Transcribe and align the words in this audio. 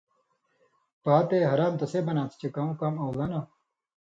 پاتے 1.03 1.39
حرام 1.51 1.73
تسے 1.79 1.99
بَناں 2.05 2.27
تھہ 2.29 2.37
چے 2.39 2.47
کؤں 2.55 2.71
کام 2.79 2.93
اؤلہ 3.03 3.25
نہ 3.31 3.39